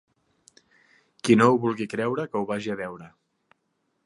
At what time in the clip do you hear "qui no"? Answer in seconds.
1.23-1.49